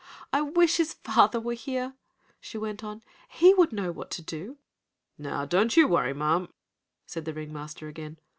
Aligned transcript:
"I 0.33 0.41
wish 0.41 0.77
his 0.77 0.95
father 0.95 1.39
were 1.39 1.53
here," 1.53 1.93
she 2.39 2.57
went 2.57 2.83
on. 2.83 3.03
"He 3.29 3.53
would 3.53 3.71
know 3.71 3.91
what 3.91 4.09
to 4.13 4.23
do." 4.23 4.57
"Now 5.19 5.45
don't 5.45 5.77
you 5.77 5.87
worry, 5.87 6.11
ma'am," 6.11 6.51
said 7.05 7.25
the 7.25 7.35
ring 7.35 7.53
master 7.53 7.87
again. 7.87 8.17